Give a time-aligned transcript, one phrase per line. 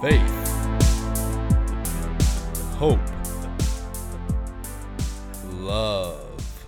[0.00, 0.48] faith,
[2.76, 3.00] hope,
[5.54, 6.66] love.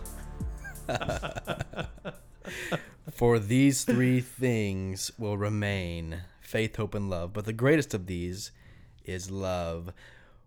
[3.12, 7.32] For these three things will remain faith, hope, and love.
[7.32, 8.50] But the greatest of these
[9.04, 9.92] is love.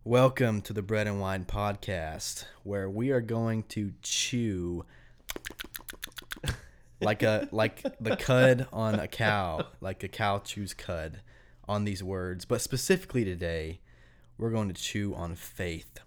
[0.04, 4.84] Welcome to the Bread and Wine Podcast, where we are going to chew
[7.00, 11.22] like a like the cud on a cow, like a cow chews cud
[11.68, 12.46] on these words.
[12.46, 13.80] But specifically today,
[14.38, 16.00] we're going to chew on faith.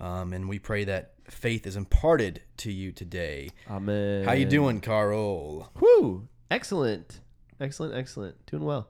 [0.00, 3.50] Um, and we pray that faith is imparted to you today.
[3.70, 4.24] Amen.
[4.24, 5.70] How you doing, Carl?
[5.80, 6.28] Whoo!
[6.50, 7.20] Excellent.
[7.60, 8.44] Excellent, excellent.
[8.46, 8.88] Doing well.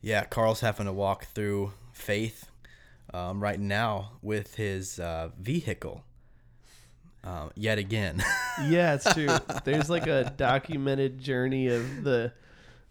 [0.00, 2.48] Yeah, Carl's having to walk through faith
[3.12, 6.04] um, right now with his uh, vehicle.
[7.24, 8.22] Uh, yet again.
[8.64, 9.28] Yeah, it's true.
[9.64, 12.32] There's like a documented journey of the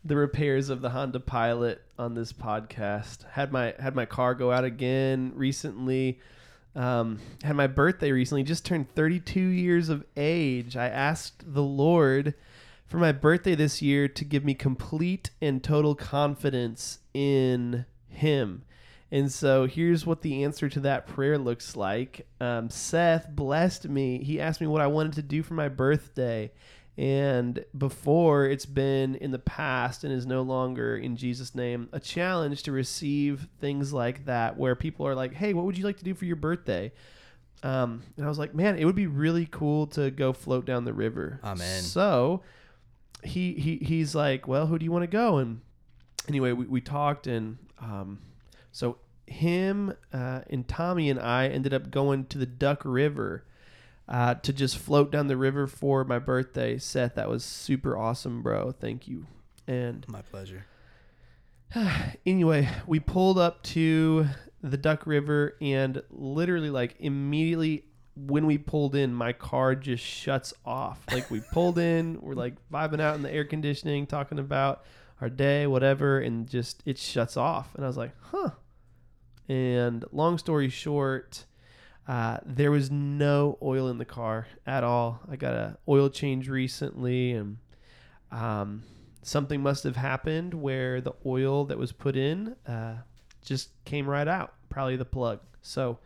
[0.06, 3.28] the repairs of the Honda Pilot on this podcast.
[3.32, 6.20] Had my had my car go out again recently.
[6.76, 8.44] Um, had my birthday recently.
[8.44, 10.78] Just turned 32 years of age.
[10.78, 12.36] I asked the Lord
[12.86, 18.64] for my birthday this year to give me complete and total confidence in Him.
[19.12, 22.28] And so here's what the answer to that prayer looks like.
[22.42, 24.24] Um, Seth blessed me.
[24.24, 26.52] He asked me what I wanted to do for my birthday.
[26.98, 32.00] And before it's been in the past and is no longer in Jesus' name a
[32.00, 35.98] challenge to receive things like that, where people are like, hey, what would you like
[35.98, 36.94] to do for your birthday?
[37.64, 40.86] Um, and I was like, man, it would be really cool to go float down
[40.86, 41.40] the river.
[41.44, 41.82] Amen.
[41.82, 42.44] So
[43.24, 45.38] he, he he's like, well, who do you want to go?
[45.38, 45.62] And
[46.30, 48.20] anyway, we, we talked and um,
[48.72, 53.44] so him uh, and Tommy and I ended up going to the Duck River
[54.08, 56.78] uh, to just float down the river for my birthday.
[56.78, 58.72] Seth, that was super awesome, bro.
[58.72, 59.26] Thank you.
[59.68, 60.66] And My pleasure.
[62.26, 64.28] anyway, we pulled up to
[64.62, 70.54] the Duck River and literally like immediately when we pulled in, my car just shuts
[70.66, 71.04] off.
[71.12, 74.84] Like we pulled in, we're like vibing out in the air conditioning, talking about
[75.22, 77.74] our day, whatever, and just it shuts off.
[77.76, 78.52] And I was like, huh.
[79.48, 81.46] And long story short,
[82.08, 85.22] uh, there was no oil in the car at all.
[85.30, 87.58] I got a oil change recently, and
[88.32, 88.84] um,
[89.24, 92.98] something must have happened where the oil that was put in uh,
[93.44, 94.54] just came right out.
[94.70, 95.40] Probably the plug.
[95.64, 95.98] So,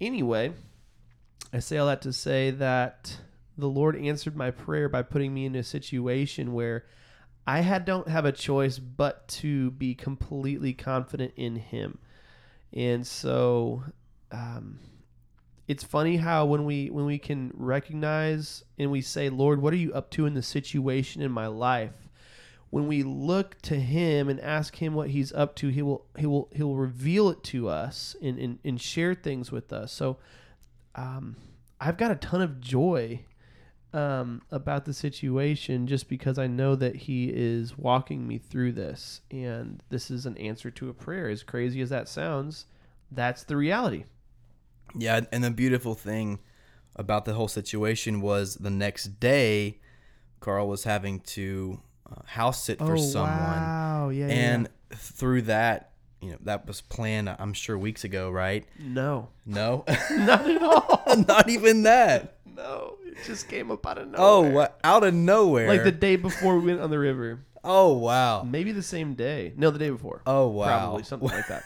[0.00, 0.52] anyway,
[1.52, 3.18] I say all that to say that
[3.58, 6.84] the Lord answered my prayer by putting me in a situation where
[7.46, 11.98] I had don't have a choice but to be completely confident in Him.
[12.72, 13.82] And so,
[14.30, 14.78] um,
[15.66, 19.78] it's funny how when we when we can recognize and we say, "Lord, what are
[19.78, 22.08] you up to in the situation in my life?"
[22.70, 26.26] When we look to Him and ask Him what He's up to, He will He
[26.26, 29.92] will He will reveal it to us and and, and share things with us.
[29.92, 30.18] So,
[30.94, 31.36] um,
[31.80, 33.24] I've got a ton of joy
[33.94, 39.22] um, about the situation just because I know that He is walking me through this,
[39.30, 41.30] and this is an answer to a prayer.
[41.30, 42.66] As crazy as that sounds,
[43.10, 44.04] that's the reality.
[44.96, 46.38] Yeah, and the beautiful thing
[46.96, 49.80] about the whole situation was the next day,
[50.40, 54.08] Carl was having to uh, house sit for someone, wow!
[54.10, 57.28] Yeah, and through that, you know, that was planned.
[57.28, 58.64] I'm sure weeks ago, right?
[58.78, 61.02] no, No, not at all.
[61.26, 62.36] not even that.
[62.46, 64.52] no, it just came up out of Oh, nowhere.
[64.52, 64.80] what?
[64.84, 65.68] Out of nowhere.
[65.68, 67.40] Like the day before we went on the river.
[67.64, 68.42] oh wow.
[68.44, 69.52] Maybe the same day.
[69.56, 70.22] No, the day before.
[70.26, 70.66] Oh wow.
[70.66, 71.64] Probably something like that.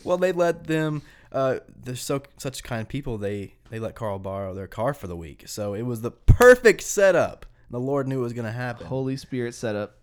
[0.04, 1.02] well, they let them.
[1.30, 3.18] Uh, they're so such kind people.
[3.18, 6.82] They they let Carl borrow their car for the week, so it was the perfect
[6.82, 7.46] setup.
[7.70, 8.86] The Lord knew it was going to happen.
[8.86, 10.02] Holy Spirit setup.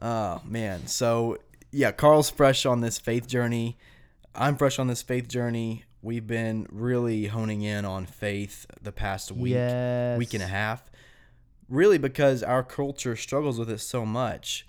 [0.00, 0.86] Oh man.
[0.86, 1.38] So
[1.70, 3.76] yeah, Carl's fresh on this faith journey.
[4.34, 5.84] I'm fresh on this faith journey.
[6.02, 10.18] We've been really honing in on faith the past week, yes.
[10.18, 10.90] week and a half.
[11.68, 14.66] Really because our culture struggles with it so much.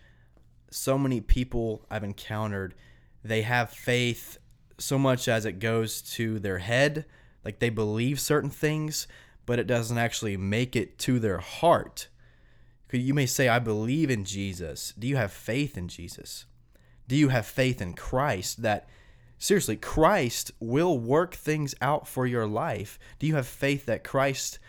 [0.71, 2.73] So many people I've encountered,
[3.23, 4.38] they have faith
[4.77, 7.06] so much as it goes to their head,
[7.44, 9.07] like they believe certain things,
[9.45, 12.09] but it doesn't actually make it to their heart.
[12.91, 14.94] You may say, I believe in Jesus.
[14.97, 16.45] Do you have faith in Jesus?
[17.07, 18.88] Do you have faith in Christ that,
[19.38, 23.00] seriously, Christ will work things out for your life?
[23.19, 24.59] Do you have faith that Christ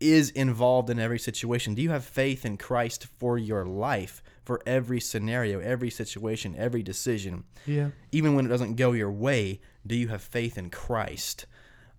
[0.00, 1.74] is involved in every situation?
[1.74, 6.82] Do you have faith in Christ for your life, for every scenario, every situation, every
[6.82, 7.44] decision?
[7.66, 7.90] Yeah.
[8.12, 11.44] Even when it doesn't go your way, do you have faith in Christ?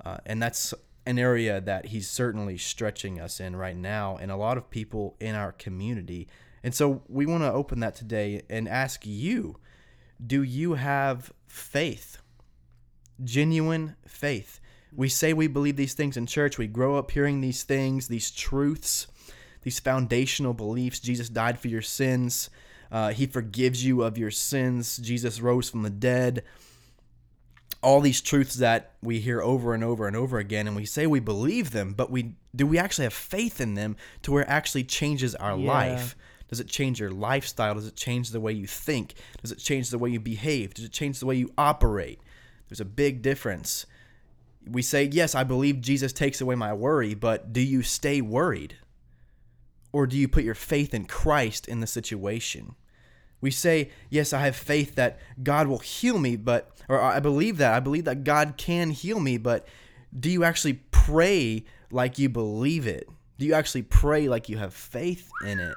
[0.04, 0.74] Uh, and that's
[1.06, 5.16] an area that he's certainly stretching us in right now, and a lot of people
[5.20, 6.28] in our community.
[6.64, 9.58] And so we want to open that today and ask you
[10.26, 12.18] do you have faith?
[13.24, 14.60] Genuine faith.
[14.92, 16.58] We say we believe these things in church.
[16.58, 19.06] We grow up hearing these things, these truths,
[19.62, 21.00] these foundational beliefs.
[21.00, 22.50] Jesus died for your sins.
[22.92, 24.98] Uh, he forgives you of your sins.
[24.98, 26.44] Jesus rose from the dead.
[27.82, 31.08] All these truths that we hear over and over and over again, and we say
[31.08, 34.50] we believe them, but we do we actually have faith in them to where it
[34.50, 35.68] actually changes our Yeah.
[35.68, 36.16] life?
[36.50, 37.76] Does it change your lifestyle?
[37.76, 39.14] Does it change the way you think?
[39.42, 40.74] Does it change the way you behave?
[40.74, 42.20] Does it change the way you operate?
[42.68, 43.86] There's a big difference.
[44.68, 48.76] We say, Yes, I believe Jesus takes away my worry, but do you stay worried?
[49.92, 52.76] Or do you put your faith in Christ in the situation?
[53.42, 57.58] We say, Yes, I have faith that God will heal me, but, or I believe
[57.58, 57.74] that.
[57.74, 59.68] I believe that God can heal me, but
[60.18, 63.08] do you actually pray like you believe it?
[63.38, 65.76] Do you actually pray like you have faith in it?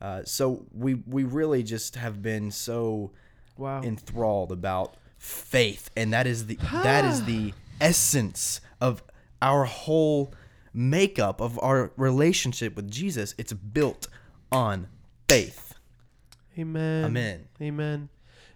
[0.00, 3.10] Uh, so we we really just have been so
[3.56, 3.82] Wow.
[3.82, 9.02] enthralled about faith, and that is the that is the essence of
[9.42, 10.32] our whole
[10.78, 13.34] makeup of our relationship with Jesus.
[13.36, 14.06] It's built
[14.52, 14.88] on
[15.28, 15.74] faith.
[16.58, 17.04] Amen.
[17.04, 17.48] Amen.
[17.60, 18.08] Amen.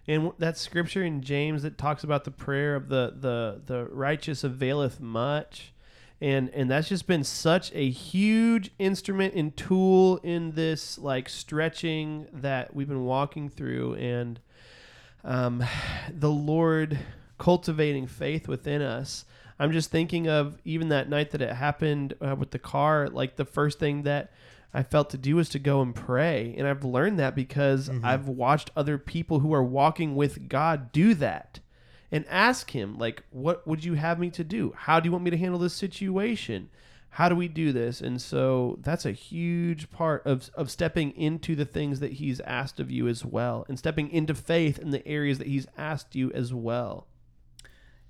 [0.07, 4.43] And that scripture in James that talks about the prayer of the the the righteous
[4.43, 5.73] availeth much.
[6.19, 12.27] And and that's just been such a huge instrument and tool in this like stretching
[12.33, 14.39] that we've been walking through and
[15.23, 15.63] um
[16.09, 16.99] the Lord
[17.37, 19.25] cultivating faith within us.
[19.59, 23.35] I'm just thinking of even that night that it happened uh, with the car, like
[23.35, 24.31] the first thing that
[24.73, 26.55] I felt to do was to go and pray.
[26.57, 31.13] And I've learned that because I've watched other people who are walking with God do
[31.15, 31.59] that
[32.11, 34.73] and ask Him, like, what would you have me to do?
[34.75, 36.69] How do you want me to handle this situation?
[37.09, 38.01] How do we do this?
[38.01, 42.79] And so that's a huge part of, of stepping into the things that He's asked
[42.79, 46.31] of you as well and stepping into faith in the areas that He's asked you
[46.31, 47.05] as well.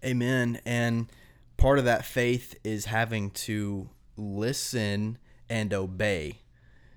[0.06, 0.62] Amen.
[0.66, 1.08] And
[1.58, 5.18] part of that faith is having to listen
[5.50, 6.42] and obey.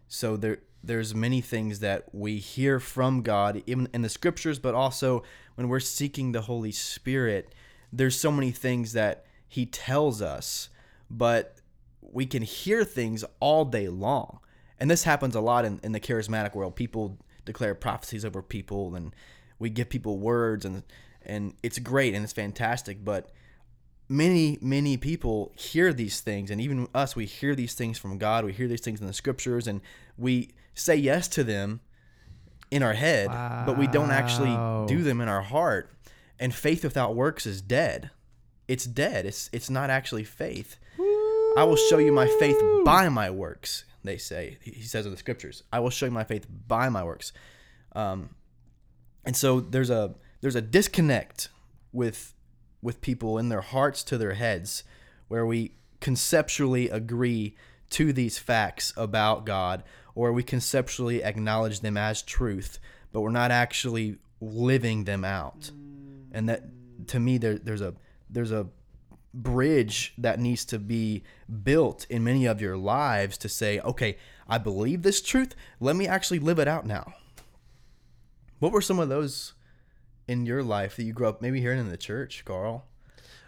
[0.09, 4.75] So there there's many things that we hear from God even in the scriptures but
[4.75, 5.25] also
[5.57, 7.53] when we're seeking the Holy Spirit
[7.93, 10.69] there's so many things that he tells us
[11.11, 11.57] but
[12.01, 14.41] we can hear things all day long.
[14.79, 16.77] And this happens a lot in, in the charismatic world.
[16.77, 19.15] People declare prophecies over people and
[19.59, 20.83] we give people words and
[21.25, 23.33] and it's great and it's fantastic, but
[24.09, 28.45] many many people hear these things and even us we hear these things from god
[28.45, 29.81] we hear these things in the scriptures and
[30.17, 31.81] we say yes to them
[32.71, 33.29] in our head
[33.67, 35.91] but we don't actually do them in our heart.
[36.39, 38.11] And faith without works is dead.
[38.69, 39.25] It's dead.
[39.25, 40.77] It's it's not actually faith.
[41.57, 44.59] I will show you my faith by my works they say.
[44.61, 47.33] He says in the scriptures i will show you my faith by my works.
[47.95, 48.31] Um,
[49.25, 51.49] and so there's a there's a disconnect
[51.93, 52.35] with
[52.83, 54.85] with people in their hearts to their heads
[55.29, 57.57] where we conceptually agree
[57.91, 59.83] to these facts about God
[60.15, 62.79] or we conceptually acknowledge them as truth
[63.17, 65.71] but we're not actually living them out.
[66.33, 66.65] And that
[67.09, 67.95] to me there, there's a
[68.29, 68.67] there's a
[69.33, 71.23] bridge that needs to be
[71.63, 75.55] built in many of your lives to say okay I believe this truth.
[75.81, 77.15] Let me actually live it out now.
[78.59, 79.55] What were some of those
[80.29, 82.85] in your life that you grew up maybe hearing in the church, Carl?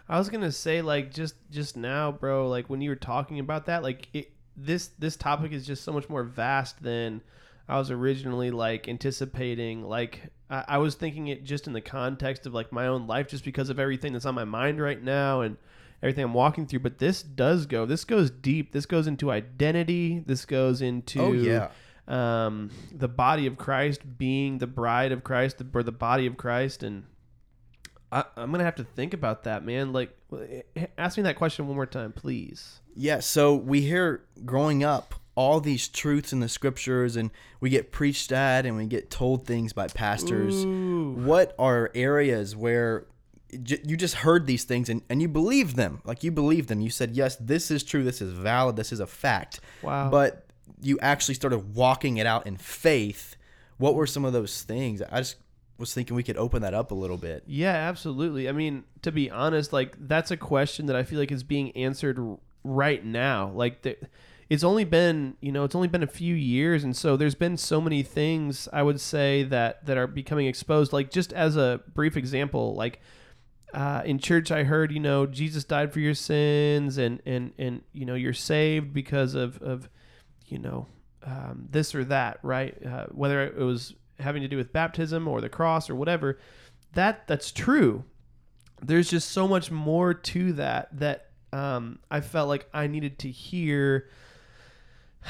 [0.07, 2.47] I was gonna say like just just now, bro.
[2.49, 5.93] Like when you were talking about that, like it, this this topic is just so
[5.93, 7.21] much more vast than
[7.67, 9.83] I was originally like anticipating.
[9.83, 13.27] Like I, I was thinking it just in the context of like my own life,
[13.27, 15.57] just because of everything that's on my mind right now and
[16.01, 16.79] everything I'm walking through.
[16.79, 17.85] But this does go.
[17.85, 18.71] This goes deep.
[18.71, 20.23] This goes into identity.
[20.25, 21.69] This goes into Oh, yeah.
[22.09, 26.37] Um, the body of Christ being the bride of Christ, the, or the body of
[26.37, 27.03] Christ, and
[28.11, 29.93] I, I'm gonna have to think about that, man.
[29.93, 30.17] Like,
[30.97, 32.79] ask me that question one more time, please.
[32.95, 37.93] Yeah, so we hear growing up all these truths in the scriptures and we get
[37.93, 40.65] preached at and we get told things by pastors.
[40.65, 41.13] Ooh.
[41.13, 43.05] What are areas where
[43.49, 46.01] you just heard these things and, and you believe them?
[46.03, 46.81] Like you believe them.
[46.81, 48.03] You said, yes, this is true.
[48.03, 48.75] This is valid.
[48.75, 49.61] This is a fact.
[49.81, 50.09] Wow.
[50.09, 50.48] But
[50.81, 53.35] you actually started walking it out in faith.
[53.77, 55.01] What were some of those things?
[55.01, 55.37] I just
[55.77, 57.43] was thinking we could open that up a little bit.
[57.47, 58.49] Yeah, absolutely.
[58.49, 61.71] I mean, to be honest, like that's a question that I feel like is being
[61.71, 62.19] answered
[62.63, 63.51] right now.
[63.55, 63.97] Like the,
[64.49, 67.55] it's only been, you know, it's only been a few years and so there's been
[67.55, 71.81] so many things I would say that that are becoming exposed like just as a
[71.93, 72.99] brief example, like
[73.73, 77.83] uh, in church I heard, you know, Jesus died for your sins and and and
[77.93, 79.87] you know, you're saved because of of
[80.51, 80.87] you know,
[81.23, 82.75] um, this or that, right?
[82.85, 86.39] Uh, whether it was having to do with baptism or the cross or whatever,
[86.93, 88.03] that that's true.
[88.81, 93.31] There's just so much more to that that um, I felt like I needed to
[93.31, 94.09] hear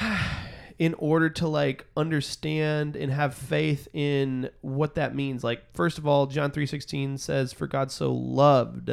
[0.78, 5.44] in order to like understand and have faith in what that means.
[5.44, 8.90] Like first of all, John 3:16 says for God so loved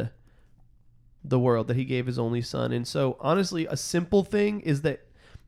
[1.23, 2.71] the world that he gave his only son.
[2.71, 5.06] And so honestly, a simple thing is that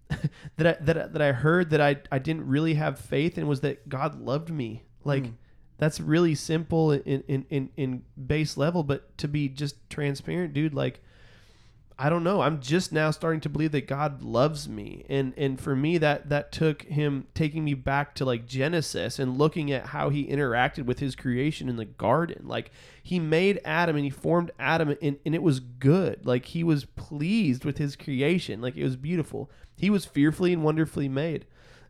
[0.57, 3.61] that I, that that I heard that I I didn't really have faith in was
[3.61, 4.83] that God loved me.
[5.03, 5.33] Like Mm.
[5.77, 10.73] that's really simple in, in in in base level, but to be just transparent, dude,
[10.73, 11.01] like
[12.01, 12.39] I don't know.
[12.39, 15.05] I'm just now starting to believe that God loves me.
[15.09, 19.37] And and for me that that took him taking me back to like Genesis and
[19.37, 22.47] looking at how he interacted with his creation in the garden.
[22.47, 22.71] Like
[23.03, 26.25] he made Adam and he formed Adam and, and it was good.
[26.25, 28.61] Like he was pleased with his creation.
[28.61, 29.51] Like it was beautiful.
[29.75, 31.45] He was fearfully and wonderfully made.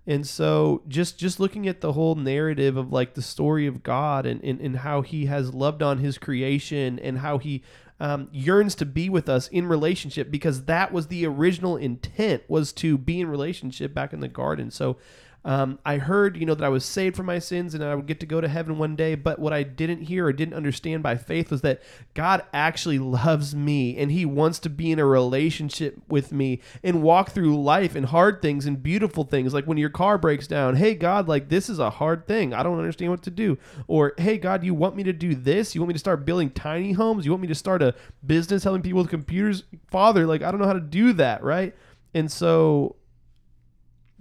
[0.09, 4.25] And so just just looking at the whole narrative of like the story of God
[4.25, 7.61] and, and, and how he has loved on his creation and how he
[7.99, 12.73] um, yearns to be with us in relationship because that was the original intent was
[12.73, 14.71] to be in relationship back in the garden.
[14.71, 14.97] So
[15.45, 18.07] um, I heard, you know, that I was saved from my sins and I would
[18.07, 19.15] get to go to heaven one day.
[19.15, 21.81] But what I didn't hear or didn't understand by faith was that
[22.13, 27.01] God actually loves me and He wants to be in a relationship with me and
[27.01, 29.53] walk through life and hard things and beautiful things.
[29.53, 32.53] Like when your car breaks down, hey, God, like this is a hard thing.
[32.53, 33.57] I don't understand what to do.
[33.87, 35.73] Or, hey, God, you want me to do this?
[35.73, 37.25] You want me to start building tiny homes?
[37.25, 39.63] You want me to start a business helping people with computers?
[39.89, 41.73] Father, like, I don't know how to do that, right?
[42.13, 42.95] And so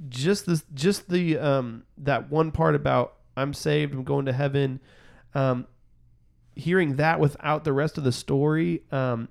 [0.09, 4.81] just this just the um that one part about I'm saved, I'm going to heaven,
[5.35, 5.67] um
[6.55, 9.29] hearing that without the rest of the story, um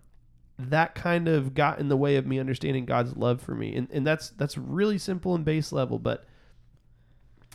[0.60, 3.76] that kind of got in the way of me understanding God's love for me.
[3.76, 6.26] And and that's that's really simple and base level, but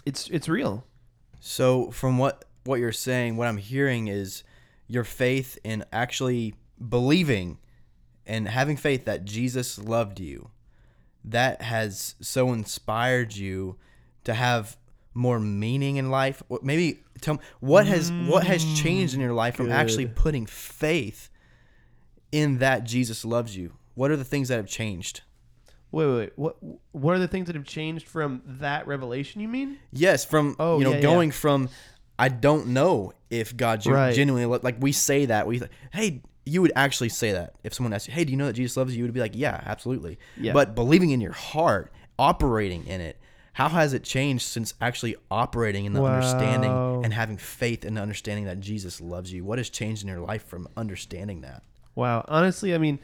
[0.06, 0.86] it's it's real.
[1.40, 4.44] So from what what you're saying, what I'm hearing is
[4.86, 6.54] your faith in actually
[6.88, 7.58] believing
[8.26, 10.50] and having faith that Jesus loved you.
[11.24, 13.76] That has so inspired you
[14.24, 14.76] to have
[15.14, 16.42] more meaning in life.
[16.62, 20.46] Maybe tell me what has what has mm, changed in your life from actually putting
[20.46, 21.28] faith
[22.32, 23.72] in that Jesus loves you.
[23.94, 25.20] What are the things that have changed?
[25.90, 26.32] Wait, wait, wait.
[26.36, 26.56] What
[26.92, 29.78] what are the things that have changed from that revelation, you mean?
[29.92, 31.02] Yes, from Oh, you know yeah, yeah.
[31.02, 31.68] going from
[32.18, 34.14] I don't know if God Right.
[34.14, 35.60] genuinely like we say that we
[35.92, 38.52] hey you would actually say that if someone asked you hey do you know that
[38.54, 40.52] Jesus loves you you would be like yeah absolutely Yeah.
[40.52, 43.18] but believing in your heart operating in it
[43.54, 46.08] how has it changed since actually operating in the Wow.
[46.08, 46.72] understanding
[47.04, 50.20] and having faith in the understanding that Jesus loves you what has changed in your
[50.20, 51.62] life from understanding that
[51.94, 52.24] Wow.
[52.28, 52.98] Honestly, I mean,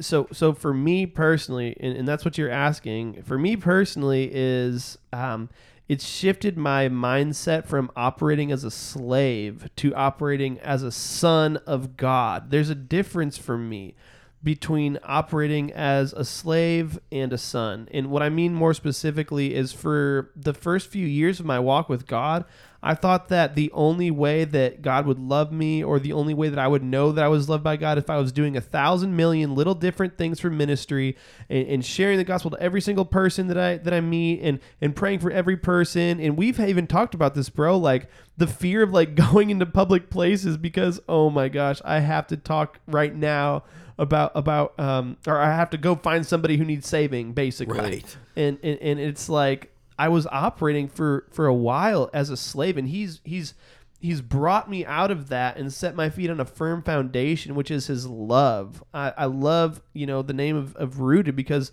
[0.00, 3.22] so so for me personally, and, and that's what you're asking.
[3.24, 5.50] For me personally, is um,
[5.88, 11.96] it's shifted my mindset from operating as a slave to operating as a son of
[11.96, 12.50] God.
[12.50, 13.94] There's a difference for me
[14.42, 17.88] between operating as a slave and a son.
[17.90, 21.88] And what I mean more specifically is for the first few years of my walk
[21.88, 22.44] with God,
[22.84, 26.50] I thought that the only way that God would love me or the only way
[26.50, 28.60] that I would know that I was loved by God if I was doing a
[28.60, 31.16] thousand million little different things for ministry
[31.48, 34.60] and, and sharing the gospel to every single person that I that I meet and
[34.82, 36.20] and praying for every person.
[36.20, 40.10] And we've even talked about this, bro, like the fear of like going into public
[40.10, 43.64] places because oh my gosh, I have to talk right now
[43.96, 47.78] about about um or I have to go find somebody who needs saving basically.
[47.78, 48.16] Right.
[48.36, 52.76] And and, and it's like I was operating for for a while as a slave
[52.76, 53.54] and he's he's
[54.00, 57.70] he's brought me out of that and set my feet on a firm foundation which
[57.70, 58.82] is his love.
[58.92, 61.72] I, I love, you know, the name of, of rooted because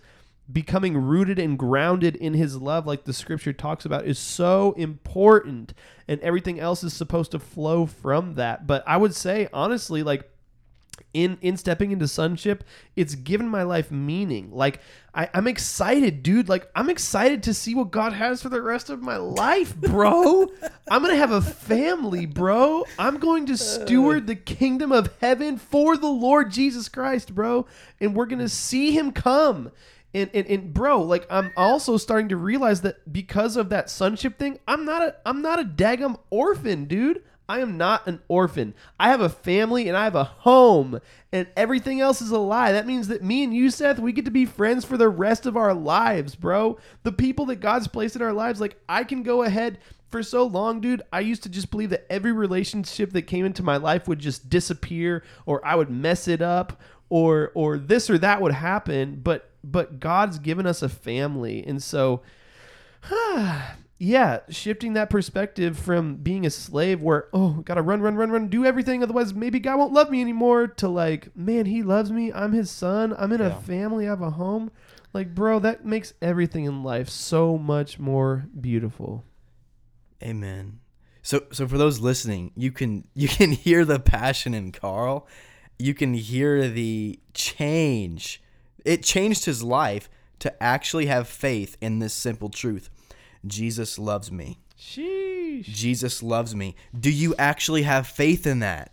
[0.52, 5.74] becoming rooted and grounded in his love like the scripture talks about is so important
[6.08, 10.30] and everything else is supposed to flow from that but i would say honestly like
[11.14, 12.64] in in stepping into sonship
[12.96, 14.50] it's given my life meaning.
[14.52, 14.80] Like
[15.14, 16.50] I, i'm excited dude.
[16.50, 20.48] Like i'm excited to see what god has for the rest of my life bro.
[20.90, 22.86] I'm gonna have a family bro.
[22.98, 27.66] I'm going to steward the kingdom of heaven for the lord jesus christ bro.
[28.00, 29.72] And we're gonna see him come.
[30.14, 34.38] And, and, and bro, like I'm also starting to realize that because of that sonship
[34.38, 37.24] thing, I'm not a I'm not a daggum orphan, dude.
[37.52, 38.74] I am not an orphan.
[38.98, 41.02] I have a family and I have a home,
[41.34, 42.72] and everything else is a lie.
[42.72, 45.46] That means that me and you, Seth, we get to be friends for the rest
[45.46, 46.80] of our lives, bro.
[47.04, 50.46] The people that God's placed in our lives, like I can go ahead for so
[50.46, 51.02] long, dude.
[51.12, 54.50] I used to just believe that every relationship that came into my life would just
[54.50, 56.80] disappear, or I would mess it up,
[57.10, 59.20] or or this or that would happen.
[59.22, 62.22] But but God's given us a family, and so
[64.04, 68.48] yeah, shifting that perspective from being a slave where, oh, gotta run, run, run, run,
[68.48, 72.34] do everything, otherwise maybe God won't love me anymore, to like, man, he loves me.
[72.34, 73.14] I'm his son.
[73.16, 73.56] I'm in Yeah.
[73.58, 74.08] a family.
[74.08, 74.72] I have a home.
[75.14, 79.24] Like, bro, that makes everything in life so much more beautiful.
[80.24, 80.80] Amen.
[81.22, 85.28] So so for those listening, you can you can hear the passion in Carl.
[85.78, 88.42] You can hear the change.
[88.84, 92.90] It changed his life to actually have faith in this simple truth.
[93.46, 94.60] Jesus loves me.
[94.80, 95.64] Sheesh.
[95.64, 96.76] Jesus loves me.
[96.98, 98.92] Do you actually have faith in that?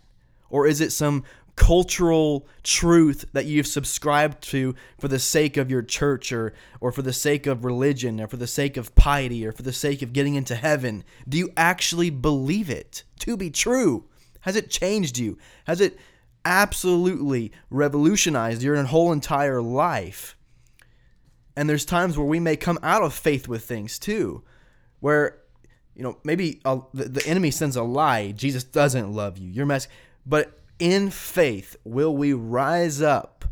[0.49, 1.23] Or is it some
[1.55, 7.01] cultural truth that you've subscribed to for the sake of your church or or for
[7.01, 10.13] the sake of religion or for the sake of piety or for the sake of
[10.13, 11.03] getting into heaven?
[11.27, 14.05] Do you actually believe it to be true?
[14.41, 15.37] Has it changed you?
[15.65, 15.99] Has it
[16.45, 20.37] absolutely revolutionized your whole entire life?
[21.59, 24.43] And there's times where we may come out of faith with things too,
[25.01, 25.39] where
[25.93, 28.31] you know maybe a, the, the enemy sends a lie.
[28.31, 29.49] Jesus doesn't love you.
[29.49, 29.89] You're mess.
[30.25, 33.43] But in faith, will we rise up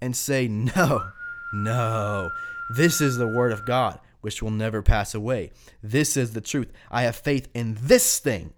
[0.00, 1.08] and say, "No,
[1.52, 2.30] no,
[2.76, 5.50] this is the word of God, which will never pass away.
[5.82, 6.70] This is the truth.
[6.88, 8.52] I have faith in this thing."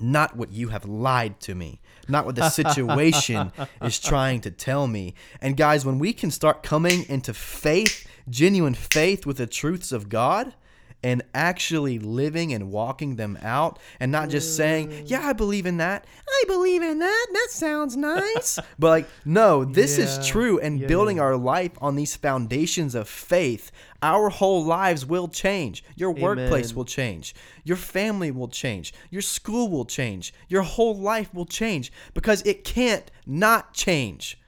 [0.00, 3.52] Not what you have lied to me, not what the situation
[3.82, 5.14] is trying to tell me.
[5.40, 10.08] And guys, when we can start coming into faith, genuine faith with the truths of
[10.08, 10.54] God,
[11.02, 15.02] and actually living and walking them out, and not just saying, mm.
[15.06, 16.04] Yeah, I believe in that.
[16.28, 17.26] I believe in that.
[17.32, 18.58] That sounds nice.
[18.78, 20.04] but like, no, this Yeah.
[20.04, 20.58] is true.
[20.60, 23.70] And Yeah, building our life on these foundations of faith,
[24.02, 25.82] our whole lives will change.
[25.96, 27.34] Your workplace will change.
[27.64, 28.92] Your family will change.
[29.10, 30.32] Your school will change.
[30.48, 34.38] Your whole life will change because it can't not change.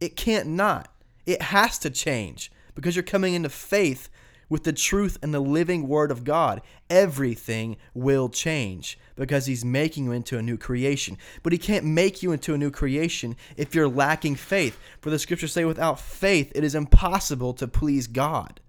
[0.00, 0.88] It can't not.
[1.26, 4.08] It has to change because you're coming into faith
[4.52, 6.60] with the truth and the living word of God.
[6.90, 11.16] Everything will change because he's making you into a new creation.
[11.42, 14.78] But he can't make you into a new creation if you're lacking faith.
[15.00, 18.60] For the scriptures say without faith it is impossible to please God.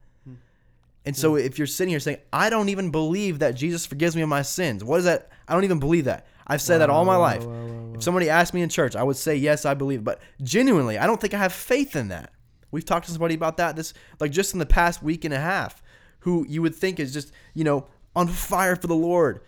[1.06, 4.22] And so if you're sitting here saying, I don't even believe that Jesus forgives me
[4.22, 5.32] of my sins, what is that?
[5.50, 6.26] I don't even believe that.
[6.48, 7.44] I've said that all my Wow, life.
[7.44, 7.94] wow, wow, wow.
[7.96, 10.06] If somebody asked me in church, I would say, yes, I believe.
[10.06, 12.32] But genuinely, I don't think I have faith in that.
[12.74, 15.40] We've talked to somebody about that this, like just in the past week and a
[15.40, 15.82] half,
[16.20, 19.42] who you would think is just, you know, on fire for the Lord.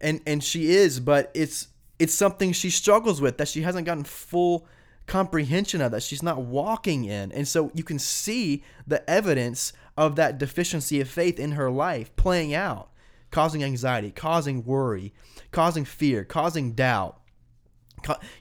[0.00, 4.04] And, and she is, but it's, it's something she struggles with that she hasn't gotten
[4.04, 4.66] full
[5.06, 7.32] comprehension of that she's not walking in.
[7.32, 12.14] And so you can see the evidence of that deficiency of faith in her life
[12.14, 12.90] playing out,
[13.30, 15.12] causing anxiety, causing worry,
[15.50, 17.18] causing fear, causing doubt.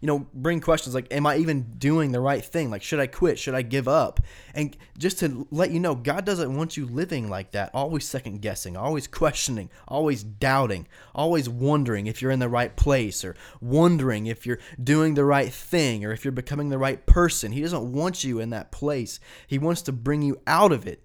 [0.01, 2.69] You know, bring questions like, Am I even doing the right thing?
[2.69, 3.39] Like, should I quit?
[3.39, 4.19] Should I give up?
[4.53, 8.41] And just to let you know, God doesn't want you living like that, always second
[8.41, 14.27] guessing, always questioning, always doubting, always wondering if you're in the right place or wondering
[14.27, 17.51] if you're doing the right thing or if you're becoming the right person.
[17.51, 19.19] He doesn't want you in that place.
[19.47, 21.03] He wants to bring you out of it,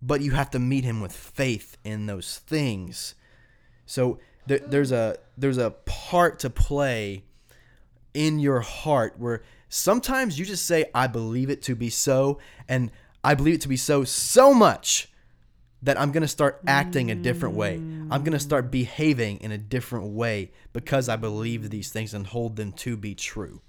[0.00, 3.14] but you have to meet Him with faith in those things.
[3.86, 7.24] So there, there's a there's a part to play
[8.16, 12.90] in your heart where sometimes you just say I believe it to be so and
[13.22, 15.12] I believe it to be so so much
[15.82, 17.74] that I'm going to start acting a different way.
[17.74, 22.26] I'm going to start behaving in a different way because I believe these things and
[22.26, 23.60] hold them to be true.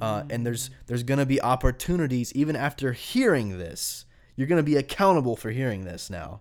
[0.00, 4.06] Uh, and there's there's going to be opportunities even after hearing this.
[4.36, 6.40] You're going to be accountable for hearing this now.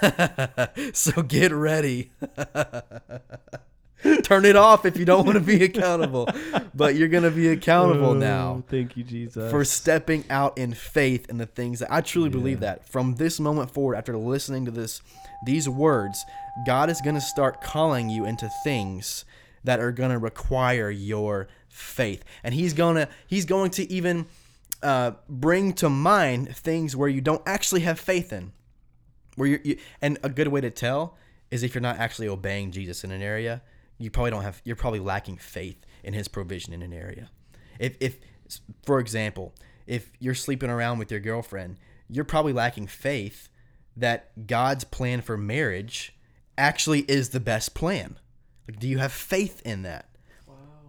[0.92, 2.10] so get ready.
[4.22, 6.28] Turn it off if you don't want to be accountable.
[6.74, 9.50] But you're going to be accountable Oh, now Thank you, Jesus.
[9.50, 13.38] for stepping out in faith in the things that I truly believe that from this
[13.40, 15.00] moment forward after listening to this
[15.46, 16.24] these words
[16.66, 19.24] God is going to start calling you into things
[19.62, 24.26] that are going to require your faith and he's going to he's going to even
[24.82, 28.52] uh, bring to mind things where you don't actually have faith in
[29.36, 31.16] where you're, you and a good way to tell
[31.50, 33.62] is if you're not actually obeying Jesus in an area,
[33.98, 37.30] you probably don't have you're probably lacking faith in his provision in an area.
[37.78, 38.18] If if
[38.84, 39.54] for example,
[39.86, 41.78] if you're sleeping around with your girlfriend,
[42.08, 43.48] you're probably lacking faith
[43.96, 46.14] that God's plan for marriage
[46.58, 48.18] actually is the best plan.
[48.68, 50.08] Like do you have faith in that?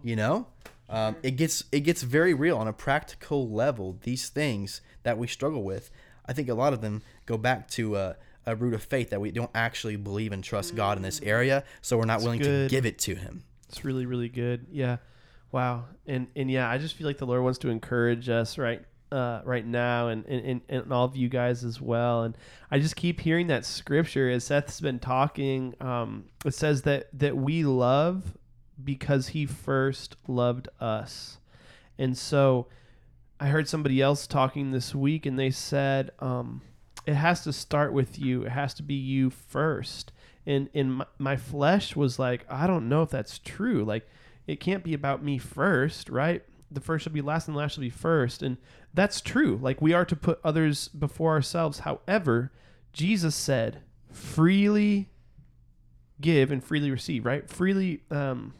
[0.02, 0.46] You know?
[0.88, 3.98] Um, it gets it gets very real on a practical level.
[4.02, 5.90] These things that we struggle with,
[6.26, 8.16] I think a lot of them go back to a,
[8.46, 11.64] a root of faith that we don't actually believe and trust God in this area,
[11.82, 12.68] so we're not willing good.
[12.68, 13.44] to give it to Him.
[13.68, 14.66] It's really, really good.
[14.70, 14.98] Yeah.
[15.52, 15.86] Wow.
[16.06, 18.82] And and yeah, I just feel like the Lord wants to encourage us, right?
[19.12, 22.24] uh, right now, and, and, and, and all of you guys as well.
[22.24, 22.36] And
[22.70, 25.74] I just keep hearing that scripture as Seth's been talking.
[25.80, 28.36] Um, it says that that we love
[28.82, 31.38] because He first loved us,
[31.98, 32.66] and so
[33.38, 36.62] I heard somebody else talking this week, and they said um,
[37.06, 38.44] it has to start with you.
[38.44, 40.12] It has to be you first.
[40.44, 43.84] And and my, my flesh was like, I don't know if that's true.
[43.84, 44.08] Like,
[44.46, 46.42] it can't be about me first, right?
[46.70, 48.42] The first shall be last, and last shall be first.
[48.42, 48.58] And
[48.96, 49.58] that's true.
[49.62, 51.80] Like we are to put others before ourselves.
[51.80, 52.50] However,
[52.92, 55.10] Jesus said, freely
[56.20, 57.48] give and freely receive, right?
[57.48, 58.54] Freely, um,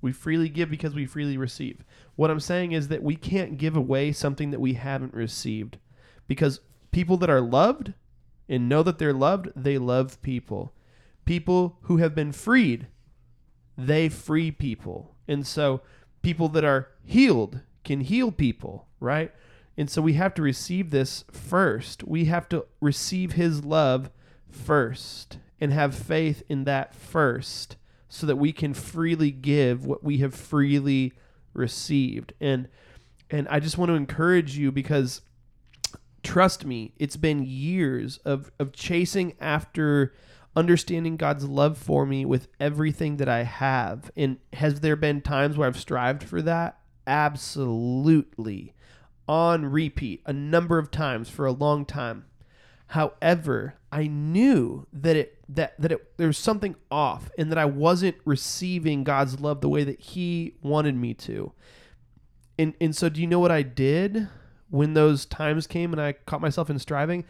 [0.00, 1.84] we freely give because we freely receive.
[2.14, 5.78] What I'm saying is that we can't give away something that we haven't received
[6.26, 6.60] because
[6.90, 7.92] people that are loved
[8.48, 10.72] and know that they're loved, they love people.
[11.24, 12.86] People who have been freed,
[13.76, 15.14] they free people.
[15.26, 15.82] And so
[16.22, 19.32] people that are healed can heal people, right?
[19.76, 22.04] And so we have to receive this first.
[22.04, 24.10] We have to receive his love
[24.48, 27.76] first and have faith in that first
[28.08, 31.12] so that we can freely give what we have freely
[31.52, 32.32] received.
[32.40, 32.68] And
[33.28, 35.20] and I just want to encourage you because
[36.26, 40.12] trust me, it's been years of of chasing after
[40.56, 44.10] understanding God's love for me with everything that I have.
[44.16, 46.78] And has there been times where I've strived for that?
[47.06, 48.74] Absolutely.
[49.28, 52.24] On repeat, a number of times for a long time.
[52.88, 57.66] However, I knew that it that that it, there was something off and that I
[57.66, 61.52] wasn't receiving God's love the way that he wanted me to.
[62.58, 64.28] And and so do you know what I did
[64.70, 67.24] when those times came and I caught myself in striving?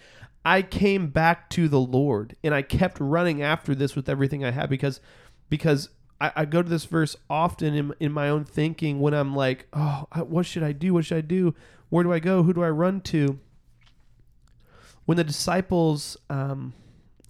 [0.44, 4.52] I came back to the Lord and I kept running after this with everything I
[4.52, 5.00] had because
[5.48, 5.88] because
[6.20, 9.66] I, I go to this verse often in, in my own thinking when I'm like,
[9.72, 10.94] oh, what should I do?
[10.94, 11.54] What should I do?
[11.88, 12.42] Where do I go?
[12.42, 13.38] Who do I run to?
[15.04, 16.74] When the disciples um,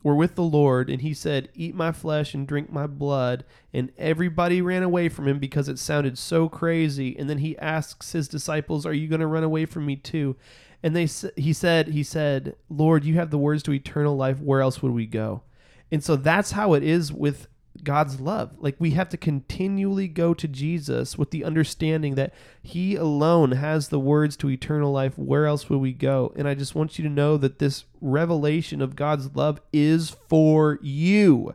[0.03, 3.93] were with the Lord and he said, Eat my flesh and drink my blood, and
[3.99, 7.17] everybody ran away from him because it sounded so crazy.
[7.19, 10.37] And then he asks his disciples, Are you going to run away from me too?
[10.83, 11.09] And they
[11.41, 14.41] he said he said, "Lord, you have the words to eternal life.
[14.41, 15.43] Where else would we go?"
[15.91, 17.49] And so that's how it is with
[17.85, 18.53] God's love.
[18.59, 23.89] Like we have to continually go to Jesus with the understanding that he alone has
[23.89, 25.17] the words to eternal life.
[25.17, 26.33] Where else will we go?
[26.37, 30.79] And I just want you to know that this revelation of God's love is for
[30.83, 31.55] you.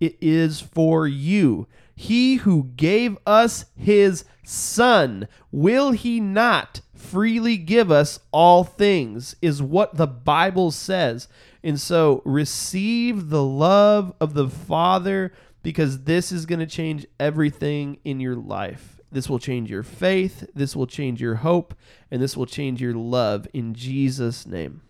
[0.00, 1.66] It is for you.
[1.94, 9.60] He who gave us his son, will he not freely give us all things, is
[9.60, 11.26] what the Bible says.
[11.64, 17.98] And so receive the love of the Father because this is going to change everything
[18.04, 19.00] in your life.
[19.10, 21.74] This will change your faith, this will change your hope,
[22.10, 24.82] and this will change your love in Jesus' name.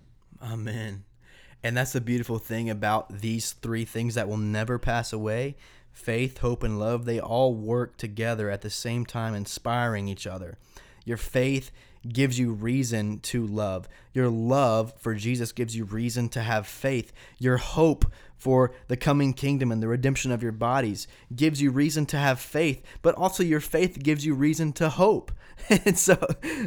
[0.42, 1.04] Amen.
[1.62, 5.56] And that's the beautiful thing about these three things that will never pass away
[5.92, 7.04] faith, hope, and love.
[7.04, 10.56] They all work together at the same time, inspiring each other.
[11.04, 11.72] Your faith
[12.08, 13.88] gives you reason to love.
[14.12, 17.12] Your love for Jesus gives you reason to have faith.
[17.38, 18.04] Your hope
[18.38, 22.40] for the coming kingdom and the redemption of your bodies gives you reason to have
[22.40, 25.32] faith, but also your faith gives you reason to hope.
[25.68, 26.16] and so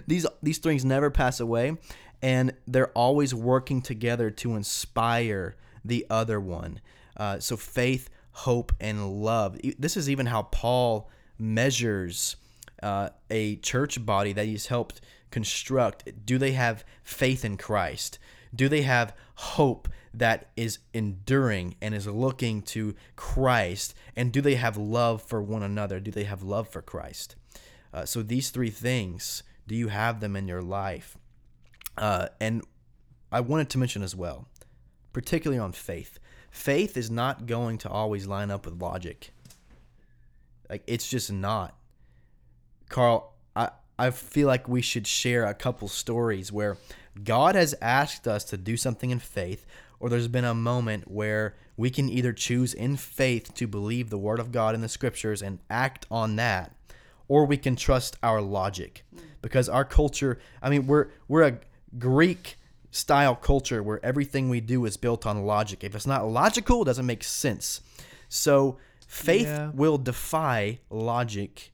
[0.06, 1.78] these these things never pass away
[2.22, 6.80] and they're always working together to inspire the other one.
[7.18, 9.58] Uh, so faith, hope, and love.
[9.80, 12.36] This is even how Paul measures
[12.84, 16.26] uh, a church body that he's helped construct.
[16.26, 18.20] Do they have faith in Christ?
[18.54, 23.94] Do they have hope that is enduring and is looking to Christ?
[24.16, 26.00] And do they have love for one another?
[26.00, 27.36] Do they have love for Christ?
[27.94, 31.18] Uh, so these three things, do you have them in your life?
[31.98, 32.64] Uh, and
[33.32, 34.48] I wanted to mention as well,
[35.14, 36.20] particularly on faith.
[36.50, 39.32] Faith is not going to always line up with logic.
[40.70, 41.78] Like it's just not.
[42.90, 46.78] Carl, I, I feel like we should share a couple stories where
[47.24, 49.66] God has asked us to do something in faith,
[50.02, 54.18] or there's been a moment where we can either choose in faith to believe the
[54.18, 56.76] word of God in the scriptures and act on that,
[57.28, 59.06] or we can trust our logic.
[59.42, 61.60] Because our culture, I mean, we're we're a
[61.98, 62.58] Greek
[62.90, 65.84] style culture where everything we do is built on logic.
[65.84, 67.82] If it's not logical, it doesn't make sense.
[68.28, 69.72] So faith yeah.
[69.74, 71.72] will defy logic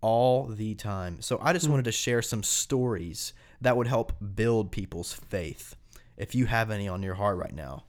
[0.00, 1.22] all the time.
[1.22, 1.70] So I just mm.
[1.70, 5.76] wanted to share some stories that would help build people's faith.
[6.22, 7.82] If you have any on your heart right now,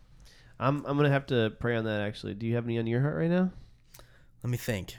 [0.60, 2.02] I'm I'm gonna have to pray on that.
[2.02, 3.52] Actually, do you have any on your heart right now?
[4.44, 4.98] Let me think.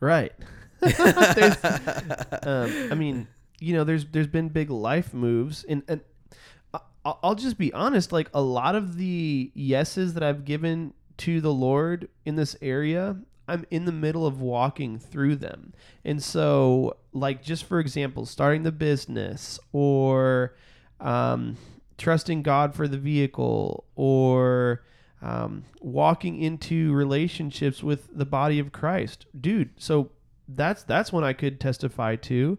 [0.00, 0.32] Right.
[0.82, 0.90] um,
[2.90, 3.28] I mean,
[3.60, 6.00] you know, there's there's been big life moves, and and
[7.04, 8.10] I'll just be honest.
[8.10, 13.18] Like a lot of the yeses that I've given to the Lord in this area,
[13.46, 15.74] I'm in the middle of walking through them,
[16.06, 20.56] and so like just for example, starting the business or
[21.00, 21.58] um,
[21.98, 24.82] trusting God for the vehicle or
[25.22, 29.70] um, walking into relationships with the body of Christ, dude.
[29.78, 30.10] So
[30.48, 32.58] that's that's one I could testify to,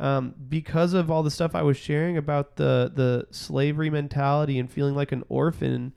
[0.00, 4.70] um, because of all the stuff I was sharing about the the slavery mentality and
[4.70, 5.92] feeling like an orphan.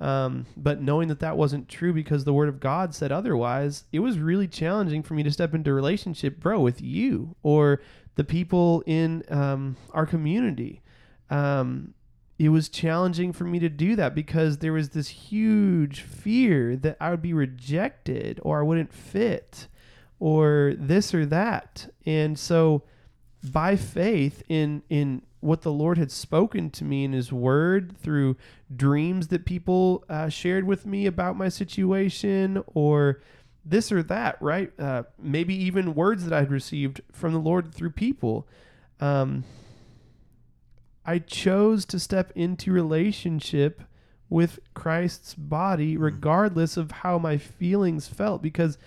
[0.00, 4.00] Um, but knowing that that wasn't true because the word of God said otherwise, it
[4.00, 7.80] was really challenging for me to step into relationship, bro, with you or
[8.16, 10.82] the people in um, our community.
[11.30, 11.94] Um,
[12.38, 16.96] it was challenging for me to do that because there was this huge fear that
[17.00, 19.68] I would be rejected or I wouldn't fit
[20.18, 21.92] or this or that.
[22.06, 22.82] And so
[23.42, 28.36] by faith in in what the Lord had spoken to me in his word through
[28.74, 33.20] dreams that people uh, shared with me about my situation or
[33.64, 34.72] this or that, right?
[34.78, 38.46] Uh, maybe even words that I had received from the Lord through people.
[39.00, 39.42] Um,
[41.04, 43.82] I chose to step into relationship
[44.28, 48.42] with Christ's body, regardless of how my feelings felt.
[48.42, 48.78] Because,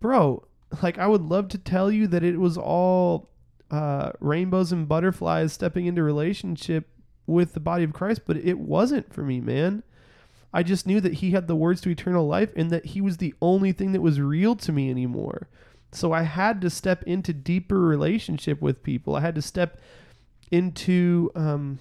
[0.00, 0.44] bro,
[0.82, 3.30] like I would love to tell you that it was all
[3.70, 6.88] uh, rainbows and butterflies stepping into relationship
[7.26, 9.82] with the body of Christ, but it wasn't for me, man.
[10.52, 13.16] I just knew that He had the words to eternal life and that He was
[13.16, 15.48] the only thing that was real to me anymore.
[15.92, 19.16] So I had to step into deeper relationship with people.
[19.16, 19.80] I had to step
[20.52, 21.80] into um,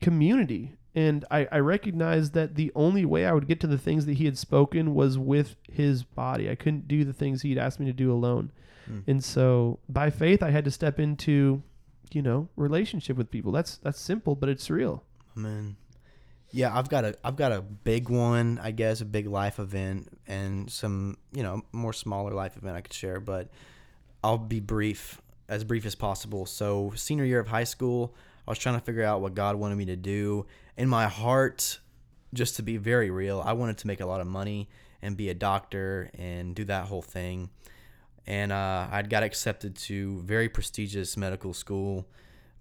[0.00, 0.72] community.
[0.94, 4.14] And I, I recognized that the only way I would get to the things that
[4.14, 6.50] he had spoken was with his body.
[6.50, 8.50] I couldn't do the things he'd asked me to do alone.
[8.86, 9.00] Hmm.
[9.06, 11.62] And so by faith I had to step into,
[12.10, 13.52] you know, relationship with people.
[13.52, 15.04] That's that's simple, but it's real.
[15.36, 15.76] Man.
[16.50, 20.08] Yeah, I've got a I've got a big one, I guess, a big life event
[20.26, 23.50] and some, you know, more smaller life event I could share, but
[24.24, 26.46] I'll be brief, as brief as possible.
[26.46, 28.14] So, senior year of high school,
[28.46, 30.46] I was trying to figure out what God wanted me to do.
[30.76, 31.78] In my heart,
[32.34, 34.68] just to be very real, I wanted to make a lot of money
[35.02, 37.50] and be a doctor and do that whole thing.
[38.26, 42.06] And uh, I'd got accepted to very prestigious medical school,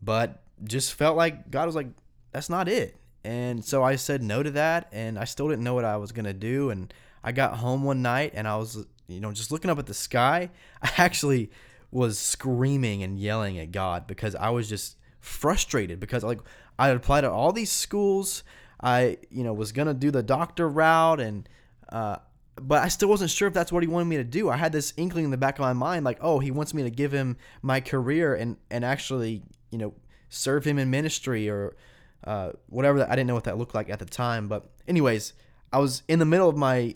[0.01, 1.87] but just felt like God was like,
[2.31, 2.95] that's not it.
[3.23, 6.13] And so I said no to that, and I still didn't know what I was
[6.13, 6.69] gonna do.
[6.69, 9.85] And I got home one night, and I was, you know, just looking up at
[9.85, 10.49] the sky.
[10.81, 11.51] I actually
[11.91, 16.39] was screaming and yelling at God because I was just frustrated because like
[16.79, 18.43] I applied to all these schools.
[18.81, 21.49] I, you know, was gonna do the doctor route, and
[21.89, 22.17] uh,
[22.61, 24.49] but I still wasn't sure if that's what he wanted me to do.
[24.49, 26.83] I had this inkling in the back of my mind, like, oh, he wants me
[26.83, 29.93] to give him my career and and actually, you know,
[30.29, 31.75] serve him in ministry or
[32.25, 33.03] uh, whatever.
[33.03, 35.33] I didn't know what that looked like at the time, but anyways,
[35.73, 36.95] I was in the middle of my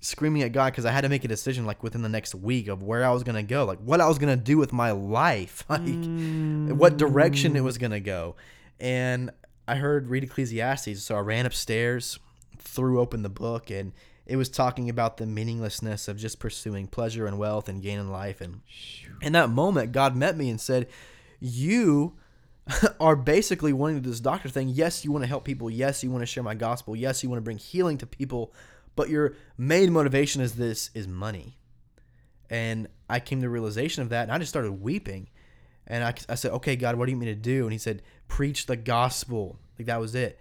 [0.00, 2.68] screaming at God because I had to make a decision like within the next week
[2.68, 5.64] of where I was gonna go, like what I was gonna do with my life,
[5.68, 7.64] like what direction it mm.
[7.64, 8.36] was gonna go,
[8.78, 9.30] and
[9.66, 12.18] I heard read Ecclesiastes, so I ran upstairs,
[12.58, 13.92] threw open the book, and
[14.26, 18.10] it was talking about the meaninglessness of just pursuing pleasure and wealth and gain in
[18.10, 18.60] life, and
[19.20, 20.88] in that moment, God met me and said,
[21.40, 22.14] "You."
[23.00, 24.68] are basically wanting to do this doctor thing.
[24.68, 25.70] Yes, you want to help people.
[25.70, 26.94] Yes, you want to share my gospel.
[26.94, 28.52] Yes, you want to bring healing to people.
[28.98, 31.56] But your main motivation is this is money.
[32.50, 35.28] And I came to the realization of that, and I just started weeping.
[35.86, 38.02] And I, I said, "Okay, God, what do you mean to do?" And He said,
[38.26, 40.40] "Preach the gospel." Like that was it.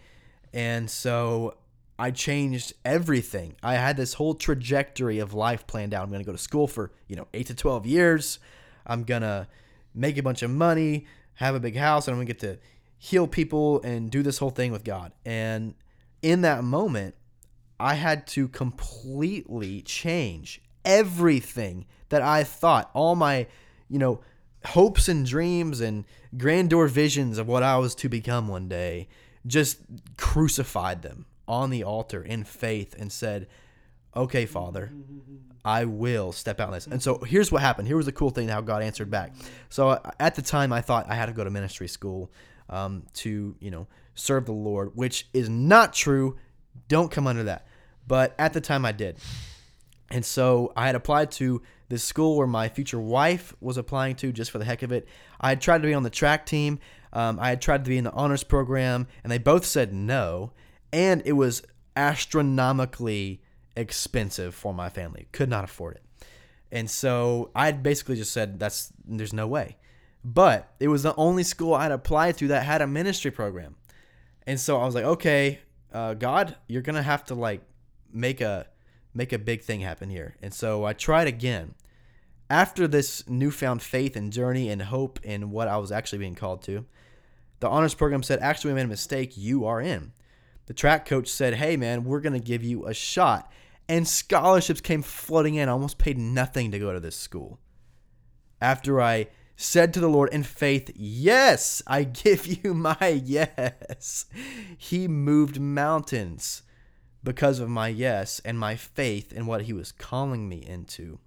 [0.54, 1.56] And so
[2.00, 3.56] I changed everything.
[3.62, 6.02] I had this whole trajectory of life planned out.
[6.02, 8.39] I'm going to go to school for you know eight to twelve years.
[8.88, 9.48] I'm gonna
[9.93, 12.58] make a bunch of money have a big house and I'm gonna get to
[12.98, 15.12] heal people and do this whole thing with God.
[15.26, 15.76] And
[16.24, 17.13] in that moment,
[17.80, 23.48] I had to completely change everything that I thought, all my,
[23.90, 24.22] you know,
[24.66, 26.06] hopes and dreams and
[26.38, 29.08] grandeur visions of what I was to become one day,
[29.46, 29.80] just
[30.18, 33.48] crucified them on the altar in faith and said,
[34.16, 34.92] Okay, Father,
[35.63, 36.88] I will step out in this.
[36.88, 37.88] And so here's what happened.
[37.88, 39.34] Here was the cool thing how God answered back.
[39.70, 42.32] So uh, at the time, I thought I had to go to ministry school
[42.70, 43.86] um, to, you know,
[44.16, 46.38] serve the Lord, which is not true.
[46.88, 47.67] Don't come under that.
[48.08, 49.17] But at the time, I did.
[50.10, 54.32] And so I had applied to this school where my future wife was applying to
[54.32, 55.08] just for the heck of it.
[55.39, 56.80] I had tried to be on the track team.
[57.13, 60.52] Um, I had tried to be in the honors program, and they both said no.
[60.91, 61.63] And it was
[61.95, 63.41] astronomically
[63.76, 65.28] expensive for my family.
[65.32, 66.04] Could not afford it.
[66.71, 69.78] And so I had basically just said that's there's no way.
[70.23, 73.76] But it was the only school I'd applied to that had a ministry program.
[74.45, 75.60] And so I was like, okay,
[75.98, 77.62] uh, God, you're gonna have to like
[78.14, 78.68] make a
[79.16, 80.36] make a big thing happen here.
[80.44, 81.74] And so I tried again.
[82.52, 86.62] After this newfound faith and journey and hope in what I was actually being called
[86.64, 86.86] to,
[87.60, 89.36] the honors program said, actually, we made a mistake.
[89.36, 90.14] You are in.
[90.68, 93.52] The track coach said, hey, man, we're to give you a shot.
[93.90, 95.68] And scholarships came flooding in.
[95.68, 97.60] I almost paid nothing to go to this school.
[98.62, 104.26] After I said to the Lord in faith, Yes, I give you my yes,
[104.78, 106.62] He moved mountains
[107.24, 111.20] because of my yes and my faith in what He was calling me into.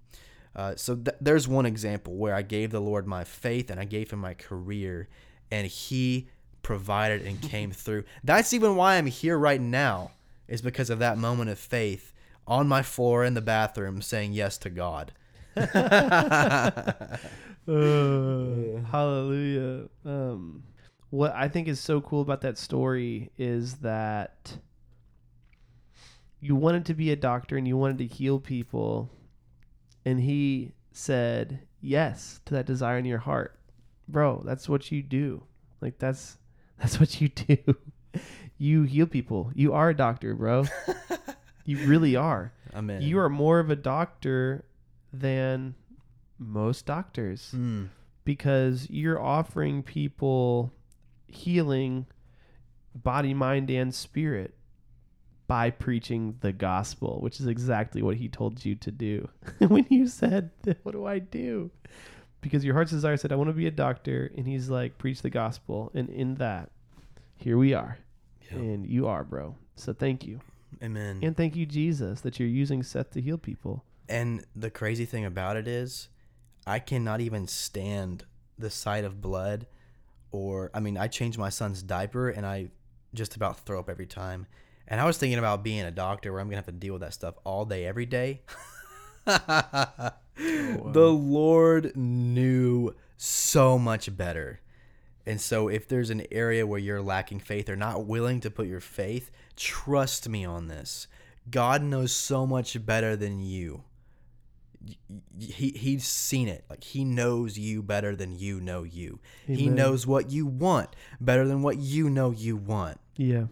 [0.55, 3.85] Uh, so th- there's one example where I gave the Lord my faith and I
[3.85, 5.09] gave Him my career,
[5.51, 6.29] and He
[6.63, 8.05] provided and came through.
[8.23, 10.11] That's even why I'm here right now,
[10.47, 12.13] is because of that moment of faith
[12.47, 15.11] on my floor in the bathroom saying yes to God.
[17.67, 19.87] Uh, hallelujah.
[20.03, 20.63] Um,
[21.11, 24.57] what I think is so cool about that story is that
[26.39, 29.11] you wanted to be a doctor and you wanted to heal people,
[30.05, 33.59] and he said yes to that desire in your heart,
[34.07, 34.41] bro.
[34.43, 35.43] That's what you do.
[35.81, 36.37] Like that's
[36.79, 37.57] that's what you do.
[38.57, 39.51] you heal people.
[39.53, 40.65] You are a doctor, bro.
[41.65, 42.53] you really are.
[42.73, 43.03] Amen.
[43.03, 44.65] You are more of a doctor
[45.13, 45.75] than
[46.37, 47.89] most doctors Mm,
[48.23, 50.71] because you're offering people
[51.27, 52.05] healing
[52.95, 54.53] body, mind, and spirit
[55.47, 59.27] by preaching the gospel, which is exactly what he told you to do.
[59.67, 60.51] when you said,
[60.83, 61.71] What do I do?
[62.41, 64.31] Because your heart's desire said, I want to be a doctor.
[64.37, 65.91] And he's like, Preach the gospel.
[65.93, 66.71] And in that,
[67.35, 67.97] here we are.
[68.49, 68.59] Yeah.
[68.59, 69.55] And you are, bro.
[69.75, 70.39] So thank you.
[70.81, 71.19] Amen.
[71.21, 73.83] And thank you, Jesus, that you're using Seth to heal people.
[74.11, 76.09] And the crazy thing about it is,
[76.67, 78.25] I cannot even stand
[78.59, 79.67] the sight of blood.
[80.31, 82.71] Or, I mean, I change my son's diaper and I
[83.13, 84.47] just about throw up every time.
[84.85, 86.93] And I was thinking about being a doctor where I'm going to have to deal
[86.93, 88.41] with that stuff all day, every day.
[90.43, 94.61] Oh, the Lord knew so much better.
[95.25, 98.65] And so, if there's an area where you're lacking faith or not willing to put
[98.65, 101.05] your faith, trust me on this.
[101.49, 103.83] God knows so much better than you.
[105.39, 106.65] He, he's seen it.
[106.69, 109.19] Like, he knows you better than you know you.
[109.45, 112.99] He knows what you want better than what you know you want.
[113.17, 113.45] Yeah.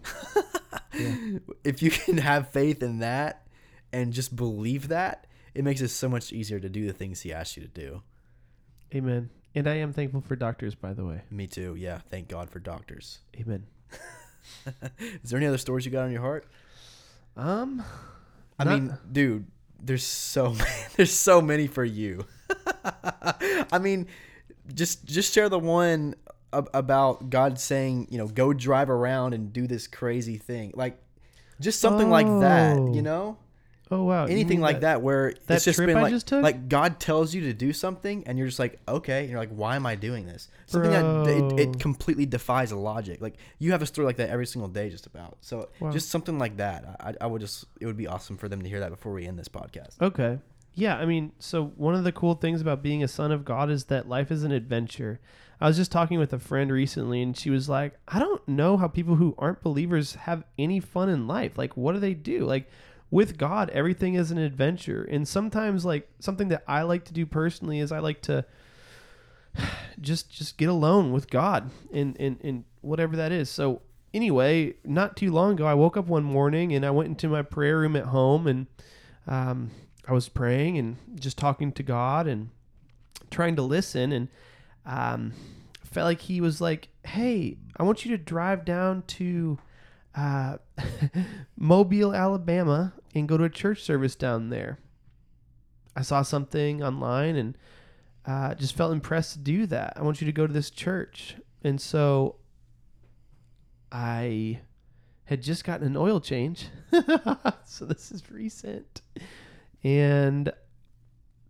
[1.64, 3.46] If you can have faith in that
[3.94, 7.32] and just believe that, it makes it so much easier to do the things he
[7.32, 8.02] asks you to do.
[8.96, 9.30] Amen.
[9.54, 11.22] And I am thankful for doctors, by the way.
[11.30, 11.76] Me too.
[11.76, 12.00] Yeah.
[12.10, 13.20] Thank God for doctors.
[13.40, 13.68] Amen.
[15.24, 16.46] Is there any other stories you got on your heart?
[17.38, 17.84] Um,
[18.58, 19.46] I Not- mean, dude,
[19.84, 20.56] there's so
[20.96, 22.26] there's so many for you.
[23.72, 24.08] I mean,
[24.74, 26.16] just just share the one
[26.54, 30.98] ab- about God saying, you know, go drive around and do this crazy thing, like
[31.60, 32.94] just something like that, Oh.
[32.94, 33.38] you know,
[33.92, 36.44] oh wow, anything like that, where that it's just trip been I like just took?
[36.44, 39.50] like God tells you to do something, and you're just like, okay, and you're like,
[39.50, 40.48] why am I doing this?
[40.68, 43.22] Something that it, it completely defies logic.
[43.22, 45.38] Like you have a story like that every single day, just about.
[45.42, 45.92] So Wow.
[45.92, 46.96] just something like that.
[47.00, 49.26] I, I would just it would be awesome for them to hear that before we
[49.28, 50.00] end this podcast.
[50.02, 50.40] Okay.
[50.76, 53.70] Yeah, I mean, so one of the cool things about being a son of God
[53.70, 55.20] is that life is an adventure.
[55.60, 58.78] I was just talking with a friend recently and she was like, "I don't know
[58.78, 61.58] how people who aren't believers have any fun in life.
[61.58, 62.46] Like what do they do?
[62.46, 62.70] Like
[63.12, 65.04] with God, everything is an adventure.
[65.04, 68.46] And sometimes like something that I like to do personally is I like to
[70.02, 73.50] just just get alone with God and and and whatever that is.
[73.50, 73.82] So
[74.14, 77.42] anyway, not too long ago, I woke up one morning and I went into my
[77.42, 78.68] prayer room at home and
[79.28, 79.72] um,
[80.08, 82.50] I was praying and just talking to God and
[83.32, 84.28] trying to listen and
[84.86, 85.34] um,
[85.84, 89.58] felt like He was like, "Hey, I want you to drive down to."
[90.16, 90.58] Uh,
[91.56, 94.80] Mobile, Alabama, and go to a church service down there.
[95.96, 97.58] I saw something online and
[98.26, 99.94] uh, just felt impressed to do that.
[99.96, 101.36] I want you to go to this church.
[101.64, 102.36] And so
[103.92, 104.62] I
[105.26, 106.68] had just gotten an oil change.
[107.66, 109.02] so this is recent.
[109.84, 110.52] And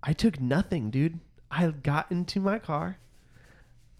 [0.01, 1.19] I took nothing, dude.
[1.51, 2.99] I got into my car.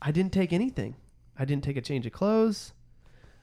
[0.02, 0.96] I didn't take anything.
[1.38, 2.74] I didn't take a change of clothes.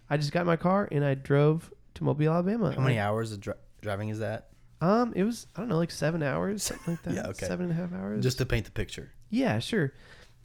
[0.08, 2.72] I just got my car and I drove to Mobile, Alabama.
[2.72, 4.48] How many hours of dri- driving is that?
[4.82, 7.14] um, it was I don't know, like seven hours, something like that.
[7.14, 7.46] Yeah, okay.
[7.46, 8.22] Seven and a half hours.
[8.22, 9.12] Just to paint the picture.
[9.30, 9.92] yeah, sure.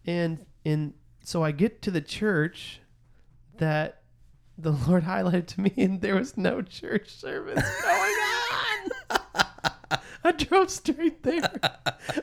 [0.05, 2.79] And and so I get to the church
[3.57, 4.01] that
[4.57, 8.15] the Lord highlighted to me, and there was no church service going
[9.11, 9.19] on.
[10.23, 11.49] I drove straight there.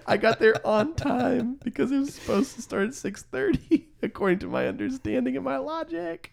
[0.06, 4.46] I got there on time because it was supposed to start at 6:30 according to
[4.46, 6.32] my understanding and my logic.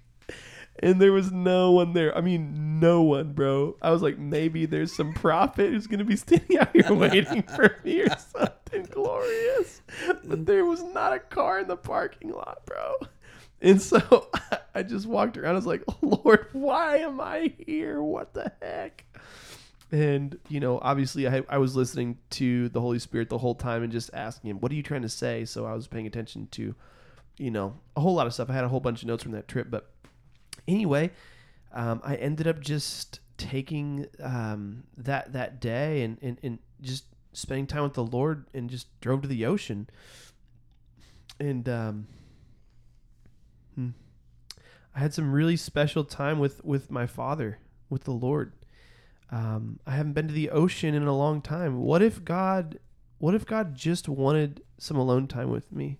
[0.79, 2.15] And there was no one there.
[2.17, 3.77] I mean, no one, bro.
[3.81, 7.77] I was like, maybe there's some prophet who's gonna be standing out here waiting for
[7.83, 9.81] me or something glorious.
[10.23, 12.95] But there was not a car in the parking lot, bro.
[13.61, 14.29] And so
[14.75, 15.53] I just walked around.
[15.53, 18.01] I was like, Lord, why am I here?
[18.01, 19.05] What the heck?
[19.91, 23.81] And, you know, obviously I, I was listening to the Holy Spirit the whole time
[23.81, 25.45] and just asking him, what are you trying to say?
[25.45, 26.75] So I was paying attention to,
[27.37, 28.49] you know, a whole lot of stuff.
[28.49, 29.67] I had a whole bunch of notes from that trip.
[29.69, 29.89] But
[30.67, 31.11] anyway,
[31.73, 37.67] um, I ended up just taking um, that, that day and, and, and just spending
[37.67, 39.89] time with the Lord and just drove to the ocean.
[41.39, 42.07] And, um,
[43.75, 43.89] hmm,
[44.95, 47.59] I had some really special time with, with my father,
[47.89, 48.53] with the Lord.
[49.31, 51.79] Um, I haven't been to the ocean in a long time.
[51.79, 52.79] What if God,
[53.17, 55.99] what if God just wanted some alone time with me?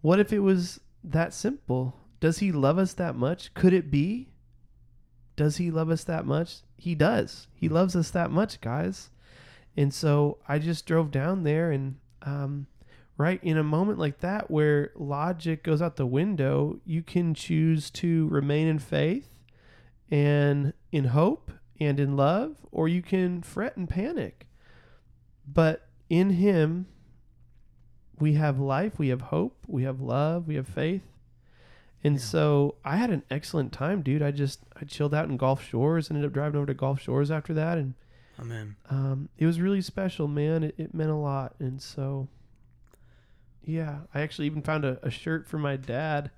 [0.00, 1.94] What if it was that simple?
[2.26, 3.54] Does he love us that much?
[3.54, 4.30] Could it be?
[5.36, 6.56] Does he love us that much?
[6.76, 7.46] He does.
[7.54, 9.10] He loves us that much, guys.
[9.76, 12.66] And so I just drove down there and, um,
[13.16, 17.90] right in a moment like that where logic goes out the window, you can choose
[17.90, 19.28] to remain in faith
[20.10, 24.48] and in hope and in love, or you can fret and panic.
[25.46, 26.88] But in Him,
[28.18, 31.04] we have life, we have hope, we have love, we have faith.
[32.04, 32.20] And Yeah.
[32.20, 34.22] so I had an excellent time, dude.
[34.22, 37.30] I just I chilled out in Gulf Shores, ended up driving over to Gulf Shores
[37.30, 37.94] after that, and
[38.38, 38.76] Amen.
[38.90, 40.62] um, it was really special, man.
[40.62, 42.28] It, it meant a lot, and so
[43.64, 46.30] yeah, I actually even found a, a shirt for my dad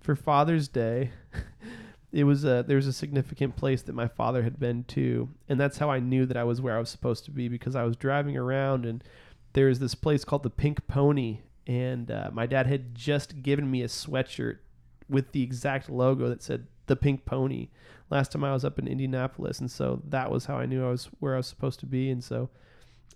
[0.00, 1.10] for Father's Day.
[2.12, 5.58] it was a there was a significant place that my father had been to, and
[5.58, 7.82] that's how I knew that I was where I was supposed to be because I
[7.84, 9.02] was driving around and
[9.52, 13.68] there was this place called the Pink Pony, and uh, my dad had just given
[13.68, 14.58] me a sweatshirt
[15.10, 17.68] with the exact logo that said the Pink Pony
[18.10, 20.90] last time I was up in Indianapolis, and so that was how I knew I
[20.90, 22.10] was where I was supposed to be.
[22.10, 22.50] And so,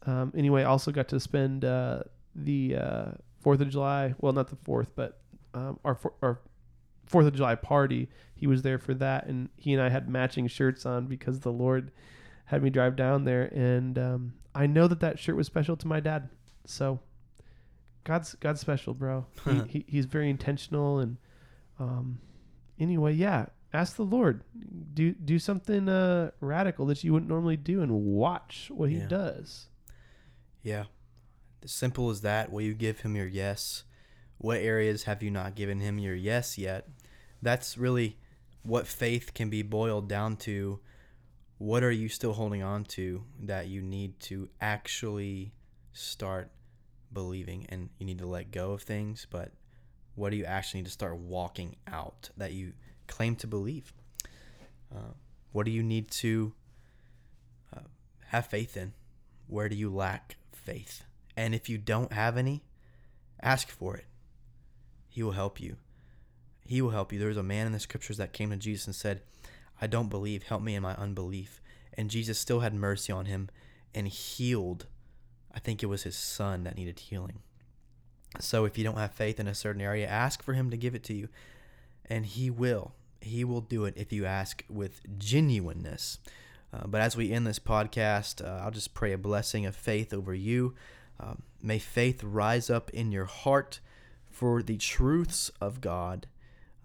[0.06, 3.04] um, anyway, I also got to spend uh, the uh,
[3.40, 4.14] Fourth of July.
[4.20, 5.20] Well, not the fourth, but
[5.52, 6.40] um, our our
[7.06, 8.08] Fourth of July party.
[8.34, 11.52] He was there for that, and he and I had matching shirts on because the
[11.52, 11.90] Lord
[12.46, 15.86] had me drive down there, and um, I know that that shirt was special to
[15.86, 16.28] my dad.
[16.66, 17.00] So,
[18.04, 19.26] God's God's special, bro.
[19.44, 21.18] he, he, he's very intentional, and
[21.78, 22.18] um,
[22.78, 23.46] anyway, yeah.
[23.72, 24.42] Ask the Lord,
[24.94, 29.06] do do something uh, radical that you wouldn't normally do, and watch what He Yeah.
[29.08, 29.66] does.
[30.62, 30.84] Yeah.
[31.62, 32.52] As simple as that.
[32.52, 33.84] Will you give him your yes?
[34.38, 36.88] What areas have you not given him your yes yet?
[37.42, 38.18] That's really
[38.62, 40.80] what faith can be boiled down to.
[41.58, 45.52] What are you still holding on to that you need to actually
[45.92, 46.50] start
[47.12, 47.66] believing?
[47.70, 49.52] And you need to let go of things, but
[50.14, 52.72] what do you actually need to start walking out that you
[53.06, 53.92] claim to believe?
[54.94, 55.14] Uh,
[55.52, 56.52] what do you need to
[57.76, 57.80] uh,
[58.26, 58.92] have faith in?
[59.46, 61.04] Where do you lack faith?
[61.36, 62.62] And if you don't have any,
[63.42, 64.06] ask for it.
[65.08, 65.76] He will help you.
[66.66, 67.18] He will help you.
[67.18, 69.22] There was a man in the scriptures that came to Jesus and said,
[69.80, 70.44] I don't believe.
[70.44, 71.60] Help me in my unbelief.
[71.92, 73.50] And Jesus still had mercy on him
[73.94, 74.86] and healed.
[75.54, 77.40] I think it was his son that needed healing.
[78.40, 80.94] So if you don't have faith in a certain area, ask for him to give
[80.94, 81.28] it to you.
[82.06, 82.92] And he will.
[83.20, 86.18] He will do it if you ask with genuineness.
[86.72, 90.12] Uh, but as we end this podcast, uh, I'll just pray a blessing of faith
[90.12, 90.74] over you.
[91.20, 93.80] Um, may faith rise up in your heart
[94.30, 96.26] for the truths of God.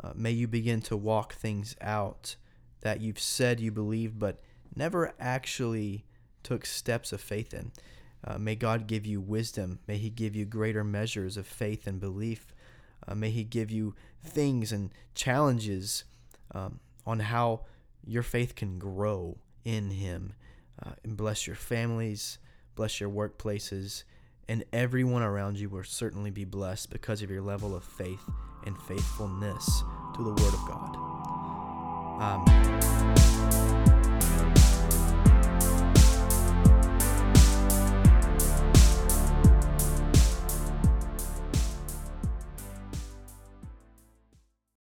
[0.01, 2.35] Uh, may you begin to walk things out
[2.81, 4.39] that you've said you believed but
[4.75, 6.05] never actually
[6.43, 7.71] took steps of faith in.
[8.25, 9.79] Uh, may God give you wisdom.
[9.87, 12.53] May He give you greater measures of faith and belief.
[13.07, 16.03] Uh, may He give you things and challenges
[16.53, 17.61] um, on how
[18.05, 20.33] your faith can grow in Him.
[20.83, 22.37] Uh, and bless your families,
[22.75, 24.03] bless your workplaces,
[24.47, 28.23] and everyone around you will certainly be blessed because of your level of faith
[28.65, 29.83] and faithfulness
[30.15, 30.95] to the Word of God.